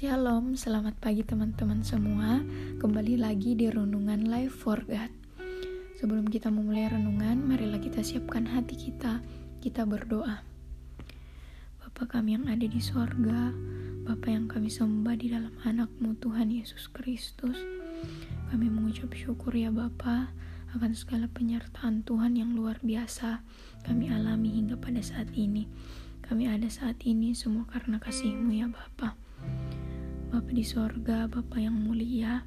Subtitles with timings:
[0.00, 2.40] Shalom, selamat pagi teman-teman semua.
[2.80, 5.12] Kembali lagi di renungan Life for God.
[6.00, 9.20] Sebelum kita memulai renungan, marilah kita siapkan hati kita.
[9.60, 10.40] Kita berdoa.
[11.84, 13.52] Bapa kami yang ada di sorga,
[14.08, 17.60] Bapa yang kami sembah di dalam anakmu Tuhan Yesus Kristus.
[18.48, 20.32] Kami mengucap syukur ya Bapa
[20.80, 23.44] akan segala penyertaan Tuhan yang luar biasa
[23.84, 25.68] kami alami hingga pada saat ini.
[26.24, 29.19] Kami ada saat ini semua karena kasihmu ya Bapa.
[30.30, 32.46] Bapa di sorga, Bapa yang mulia,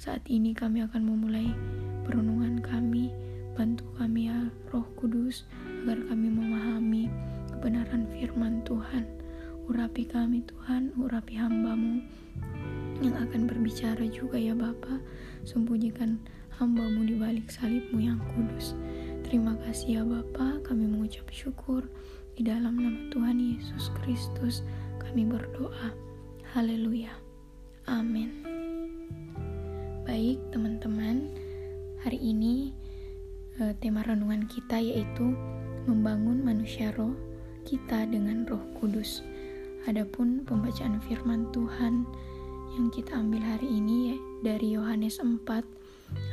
[0.00, 1.52] saat ini kami akan memulai
[2.00, 3.12] perenungan kami.
[3.52, 5.44] Bantu kami ya Roh Kudus
[5.84, 7.12] agar kami memahami
[7.52, 9.04] kebenaran firman Tuhan.
[9.68, 12.00] Urapi kami Tuhan, urapi hambamu
[13.04, 14.96] yang akan berbicara juga ya Bapa.
[15.44, 16.16] Sembunyikan
[16.56, 18.72] hambamu di balik salibmu yang kudus.
[19.28, 21.84] Terima kasih ya Bapa, kami mengucap syukur.
[22.32, 24.64] Di dalam nama Tuhan Yesus Kristus
[25.04, 26.11] kami berdoa.
[26.52, 27.08] Haleluya.
[27.88, 28.44] Amin.
[30.04, 31.32] Baik, teman-teman.
[32.04, 32.76] Hari ini
[33.56, 35.32] eh, tema renungan kita yaitu
[35.88, 37.16] membangun manusia roh
[37.64, 39.24] kita dengan Roh Kudus.
[39.88, 42.04] Adapun pembacaan firman Tuhan
[42.76, 44.16] yang kita ambil hari ini ya,
[44.52, 45.40] dari Yohanes 4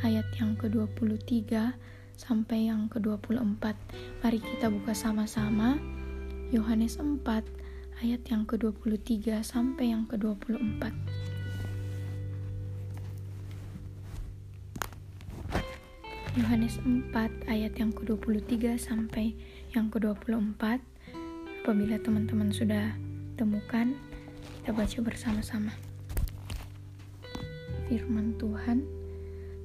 [0.03, 1.47] ayat yang ke-23
[2.19, 3.63] sampai yang ke-24.
[4.19, 5.79] Mari kita buka sama-sama
[6.51, 7.23] Yohanes 4
[7.99, 10.91] ayat yang ke-23 sampai yang ke-24.
[16.39, 19.35] Yohanes 4 ayat yang ke-23 sampai
[19.75, 20.79] yang ke-24.
[21.63, 22.95] Apabila teman-teman sudah
[23.35, 23.93] temukan,
[24.59, 25.75] kita baca bersama-sama.
[27.91, 28.85] Firman Tuhan,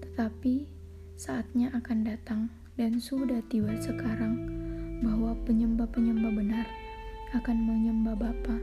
[0.03, 0.75] tetapi
[1.15, 4.51] Saatnya akan datang dan sudah tiba sekarang
[4.99, 6.67] bahwa penyembah-penyembah benar
[7.35, 8.57] akan menyembah Bapa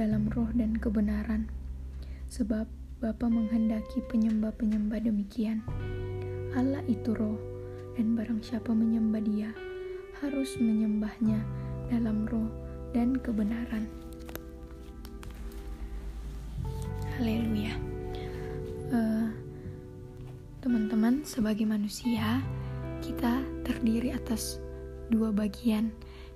[0.00, 1.46] dalam roh dan kebenaran.
[2.32, 2.64] Sebab
[2.98, 5.60] Bapa menghendaki penyembah-penyembah demikian.
[6.56, 7.36] Allah itu roh
[7.94, 9.50] dan barang siapa menyembah dia
[10.24, 11.38] harus menyembahnya
[11.92, 12.48] dalam roh
[12.96, 13.84] dan kebenaran.
[17.20, 17.76] Haleluya.
[18.90, 19.28] Uh,
[20.64, 22.40] Teman-teman, sebagai manusia,
[23.04, 24.56] kita terdiri atas
[25.12, 25.92] dua bagian,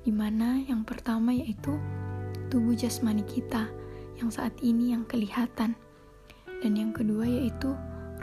[0.09, 1.77] di mana yang pertama yaitu
[2.49, 3.69] tubuh jasmani kita
[4.17, 5.77] yang saat ini yang kelihatan,
[6.65, 7.77] dan yang kedua yaitu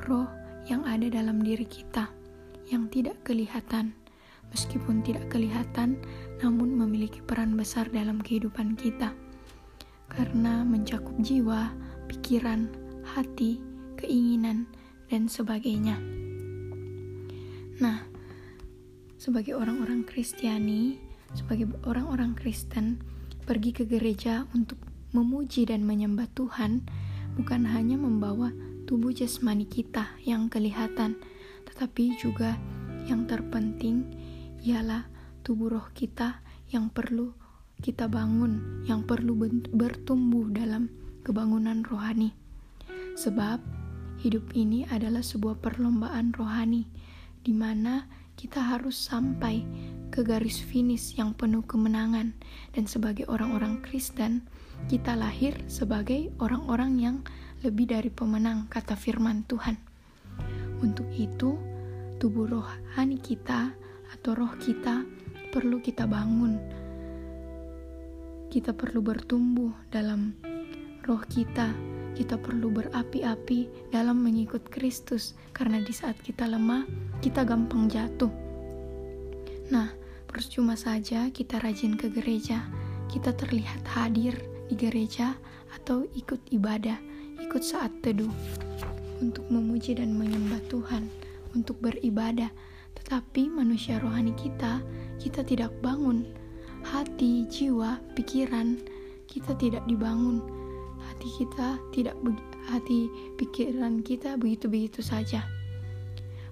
[0.09, 0.25] roh
[0.65, 2.09] yang ada dalam diri kita
[2.73, 3.93] yang tidak kelihatan.
[4.49, 6.01] Meskipun tidak kelihatan,
[6.41, 9.13] namun memiliki peran besar dalam kehidupan kita
[10.09, 11.69] karena mencakup jiwa,
[12.09, 12.65] pikiran,
[13.05, 13.61] hati,
[14.01, 14.65] keinginan,
[15.13, 16.01] dan sebagainya.
[17.77, 18.09] Nah,
[19.21, 21.04] sebagai orang-orang Kristiani,
[21.35, 23.03] sebagai orang-orang Kristen,
[23.43, 24.79] pergi ke gereja untuk
[25.11, 26.87] memuji dan menyembah Tuhan
[27.35, 28.55] bukan hanya membawa
[28.87, 31.19] tubuh jasmani kita yang kelihatan,
[31.67, 32.55] tetapi juga
[33.05, 34.07] yang terpenting
[34.63, 35.05] ialah
[35.45, 36.41] tubuh roh kita
[36.71, 37.35] yang perlu
[37.83, 39.35] kita bangun, yang perlu
[39.75, 40.87] bertumbuh dalam
[41.21, 42.31] kebangunan rohani.
[43.19, 43.59] Sebab
[44.25, 46.87] Hidup ini adalah sebuah perlombaan rohani,
[47.43, 49.63] di mana kita harus sampai
[50.11, 52.35] ke garis finish yang penuh kemenangan,
[52.71, 54.43] dan sebagai orang-orang Kristen,
[54.87, 57.17] kita lahir sebagai orang-orang yang
[57.63, 59.75] lebih dari pemenang, kata firman Tuhan.
[60.83, 61.55] Untuk itu,
[62.19, 63.71] tubuh rohani kita
[64.15, 65.03] atau roh kita
[65.51, 66.59] perlu kita bangun.
[68.51, 70.35] Kita perlu bertumbuh dalam
[71.03, 76.87] roh kita kita perlu berapi-api dalam mengikut Kristus, karena di saat kita lemah,
[77.19, 78.31] kita gampang jatuh.
[79.69, 79.91] Nah,
[80.25, 82.63] percuma saja kita rajin ke gereja,
[83.11, 84.33] kita terlihat hadir
[84.71, 85.35] di gereja
[85.75, 86.97] atau ikut ibadah,
[87.43, 88.31] ikut saat teduh
[89.19, 91.11] untuk memuji dan menyembah Tuhan,
[91.51, 92.49] untuk beribadah.
[92.95, 94.79] Tetapi manusia rohani kita,
[95.19, 96.25] kita tidak bangun.
[96.85, 98.77] Hati, jiwa, pikiran
[99.25, 100.64] kita tidak dibangun
[101.15, 102.15] hati kita tidak
[102.67, 103.07] hati
[103.39, 105.47] pikiran kita begitu-begitu saja.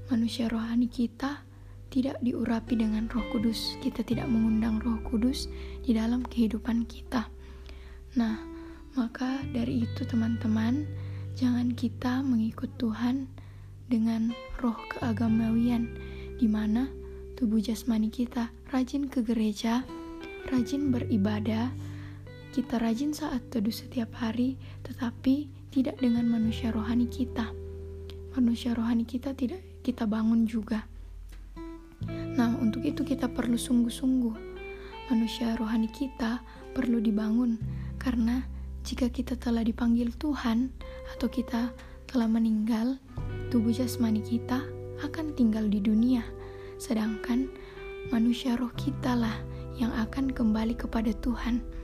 [0.07, 1.43] Manusia rohani kita
[1.91, 3.75] tidak diurapi dengan Roh Kudus.
[3.83, 5.51] Kita tidak mengundang Roh Kudus
[5.83, 7.27] di dalam kehidupan kita.
[8.15, 8.39] Nah,
[8.95, 10.87] maka dari itu teman-teman,
[11.35, 13.27] jangan kita mengikut Tuhan
[13.91, 14.31] dengan
[14.63, 15.91] roh keagamawian
[16.39, 16.87] di mana
[17.35, 19.83] tubuh jasmani kita rajin ke gereja,
[20.47, 21.67] rajin beribadah,
[22.53, 27.49] kita rajin saat teduh setiap hari, tetapi tidak dengan manusia rohani kita.
[28.37, 30.85] Manusia rohani kita tidak kita bangun juga.
[32.37, 34.53] Nah, untuk itu kita perlu sungguh-sungguh.
[35.09, 36.45] Manusia rohani kita
[36.77, 37.57] perlu dibangun
[37.97, 38.45] karena
[38.85, 40.69] jika kita telah dipanggil Tuhan
[41.17, 41.73] atau kita
[42.05, 43.01] telah meninggal,
[43.49, 44.61] tubuh jasmani kita
[45.01, 46.21] akan tinggal di dunia,
[46.77, 47.49] sedangkan
[48.13, 49.33] manusia roh kita lah
[49.73, 51.82] yang akan kembali kepada Tuhan.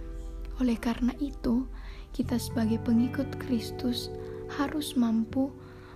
[0.59, 1.63] Oleh karena itu,
[2.11, 4.11] kita sebagai pengikut Kristus
[4.59, 5.51] harus mampu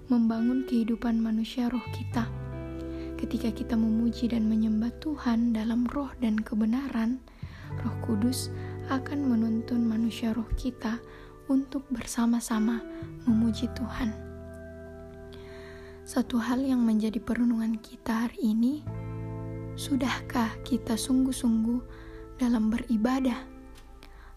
[0.08, 2.28] membangun kehidupan manusia roh kita.
[3.20, 7.24] Ketika kita memuji dan menyembah Tuhan dalam roh dan kebenaran,
[7.82, 8.52] Roh Kudus
[8.92, 11.00] akan menuntun manusia roh kita
[11.48, 12.84] untuk bersama-sama
[13.26, 14.12] memuji Tuhan.
[16.04, 18.84] Satu hal yang menjadi perenungan kita hari ini,
[19.80, 21.80] sudahkah kita sungguh-sungguh
[22.38, 23.53] dalam beribadah?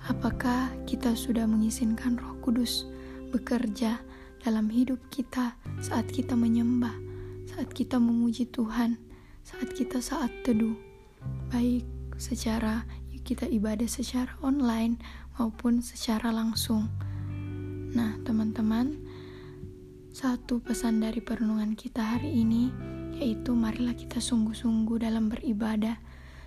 [0.07, 2.87] Apakah kita sudah mengizinkan Roh Kudus
[3.35, 3.99] bekerja
[4.39, 6.95] dalam hidup kita saat kita menyembah,
[7.51, 9.03] saat kita memuji Tuhan,
[9.43, 10.79] saat kita saat teduh,
[11.51, 11.83] baik
[12.23, 12.87] secara
[13.27, 15.03] kita ibadah secara online
[15.35, 16.87] maupun secara langsung.
[17.91, 18.95] Nah, teman-teman,
[20.15, 22.71] satu pesan dari perenungan kita hari ini
[23.19, 25.99] yaitu marilah kita sungguh-sungguh dalam beribadah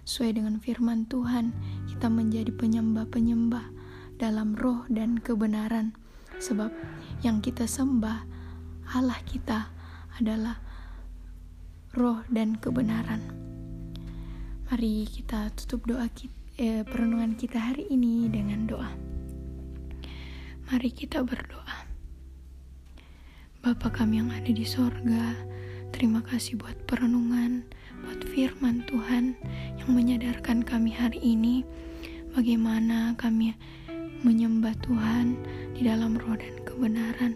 [0.09, 1.53] sesuai dengan firman Tuhan.
[1.85, 3.69] Kita menjadi penyembah-penyembah
[4.17, 5.93] dalam roh dan kebenaran.
[6.41, 6.73] Sebab
[7.21, 8.25] yang kita sembah
[8.97, 9.69] Allah kita
[10.17, 10.57] adalah
[11.93, 13.21] roh dan kebenaran.
[14.73, 18.89] Mari kita tutup doa kita eh, perenungan kita hari ini dengan doa.
[20.73, 21.85] Mari kita berdoa.
[23.61, 25.37] Bapa kami yang ada di sorga,
[25.93, 27.67] terima kasih buat perenungan,
[28.03, 29.35] buat firman Tuhan
[29.79, 31.63] yang menyadarkan kami hari ini
[32.33, 33.55] bagaimana kami
[34.23, 35.39] menyembah Tuhan
[35.75, 37.33] di dalam roh dan kebenaran.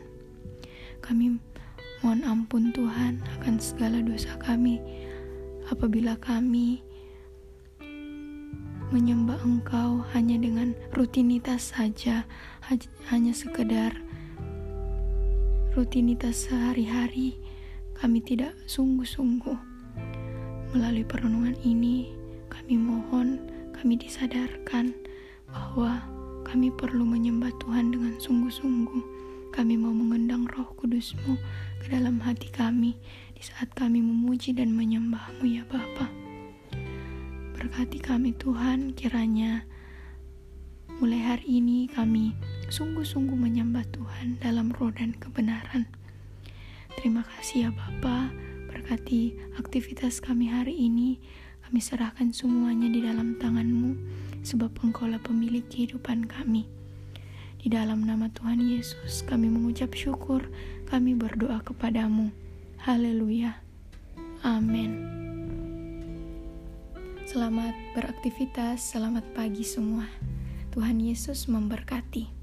[1.00, 1.40] Kami
[2.04, 4.80] mohon ampun Tuhan akan segala dosa kami
[5.72, 6.84] apabila kami
[8.94, 12.30] menyembah Engkau hanya dengan rutinitas saja,
[13.10, 13.98] hanya sekedar
[15.74, 17.42] rutinitas sehari-hari.
[17.98, 19.73] Kami tidak sungguh-sungguh.
[20.74, 22.10] Melalui perenungan ini,
[22.50, 23.38] kami mohon,
[23.78, 24.90] kami disadarkan
[25.46, 26.02] bahwa
[26.50, 29.06] kami perlu menyembah Tuhan dengan sungguh-sungguh.
[29.54, 31.38] Kami mau mengendang roh kudusmu
[31.78, 32.98] ke dalam hati kami
[33.38, 36.10] di saat kami memuji dan menyembahmu ya Bapak.
[37.54, 39.62] Berkati kami Tuhan, kiranya
[40.98, 42.34] mulai hari ini kami
[42.74, 45.86] sungguh-sungguh menyembah Tuhan dalam roh dan kebenaran.
[46.98, 48.34] Terima kasih ya Bapa,
[48.84, 51.16] berkati aktivitas kami hari ini,
[51.64, 53.96] kami serahkan semuanya di dalam tanganmu,
[54.44, 56.68] sebab Engkaulah pemilik kehidupan kami.
[57.64, 60.44] Di dalam nama Tuhan Yesus, kami mengucap syukur,
[60.92, 62.28] kami berdoa kepadamu.
[62.84, 63.56] Haleluya.
[64.44, 65.00] Amin.
[67.24, 70.12] Selamat beraktivitas, selamat pagi semua.
[70.76, 72.43] Tuhan Yesus memberkati.